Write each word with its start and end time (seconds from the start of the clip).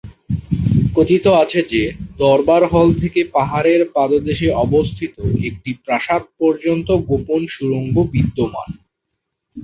কথিত 0.95 1.25
আছে 1.43 1.59
যে 1.71 1.83
দরবার 2.17 2.61
হল 2.73 2.87
থেকে 3.01 3.21
পাহাড়ের 3.35 3.81
পাদদেশে 3.95 4.47
অবস্থিত 4.65 5.15
একটি 5.47 5.71
প্রাসাদ 5.85 6.23
পর্যন্ত 6.39 6.87
গোপন 7.09 7.41
সুড়ঙ্গ 7.47 7.95
বিদ্যমান। 8.13 8.69